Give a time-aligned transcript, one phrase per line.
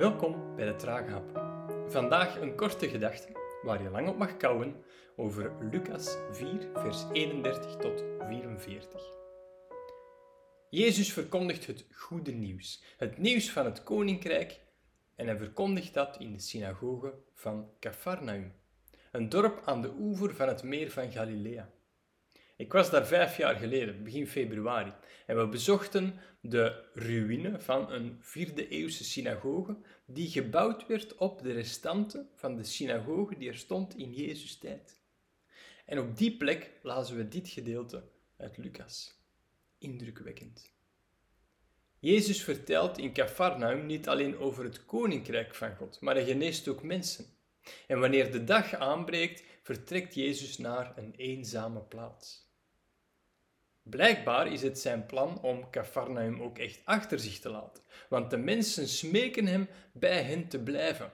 [0.00, 1.42] Welkom bij de Trage Hap.
[1.88, 3.28] Vandaag een korte gedachte
[3.62, 4.84] waar je lang op mag kouwen
[5.16, 9.02] over Lucas 4, vers 31 tot 44.
[10.70, 14.60] Jezus verkondigt het goede nieuws, het nieuws van het koninkrijk,
[15.16, 18.52] en hij verkondigt dat in de synagoge van Capharnaum,
[19.12, 21.70] een dorp aan de oever van het meer van Galilea.
[22.60, 24.92] Ik was daar vijf jaar geleden, begin februari,
[25.26, 31.52] en we bezochten de ruïne van een vierde eeuwse synagoge die gebouwd werd op de
[31.52, 35.00] restanten van de synagoge die er stond in Jezus' tijd.
[35.86, 38.02] En op die plek lazen we dit gedeelte
[38.36, 39.20] uit Lucas.
[39.78, 40.72] Indrukwekkend.
[41.98, 46.82] Jezus vertelt in Capharnaum niet alleen over het koninkrijk van God, maar hij geneest ook
[46.82, 47.24] mensen.
[47.86, 52.48] En wanneer de dag aanbreekt, vertrekt Jezus naar een eenzame plaats.
[53.82, 58.36] Blijkbaar is het zijn plan om Capharnaum ook echt achter zich te laten, want de
[58.36, 61.12] mensen smeken hem bij hen te blijven.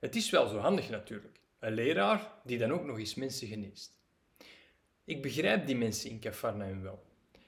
[0.00, 4.00] Het is wel zo handig natuurlijk, een leraar die dan ook nog eens mensen geneest.
[5.04, 7.02] Ik begrijp die mensen in Capharnaum wel.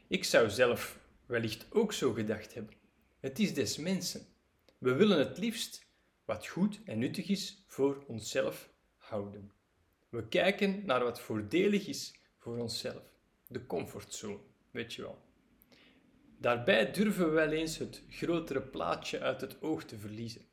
[0.08, 2.74] Ik zou zelf wellicht ook zo gedacht hebben.
[3.20, 4.26] Het is des mensen.
[4.78, 5.86] We willen het liefst
[6.24, 9.52] wat goed en nuttig is voor onszelf houden.
[10.08, 13.13] We kijken naar wat voordelig is voor onszelf
[13.54, 14.38] de comfortzone,
[14.70, 15.22] weet je wel.
[16.38, 20.46] Daarbij durven we wel eens het grotere plaatje uit het oog te verliezen.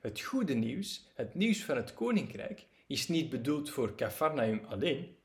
[0.00, 5.16] Het goede nieuws, het nieuws van het koninkrijk, is niet bedoeld voor Capharnaum alleen.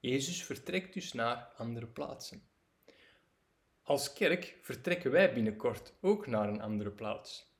[0.00, 2.42] Jezus vertrekt dus naar andere plaatsen.
[3.82, 7.50] Als kerk vertrekken wij binnenkort ook naar een andere plaats.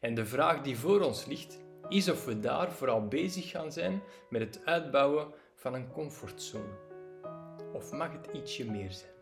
[0.00, 4.02] En de vraag die voor ons ligt, is of we daar vooral bezig gaan zijn
[4.30, 6.87] met het uitbouwen van een comfortzone.
[7.72, 9.12] Of mag het ietsje meer zijn?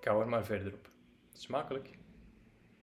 [0.00, 0.90] Ik hou er maar verder op.
[1.32, 1.88] Smakelijk.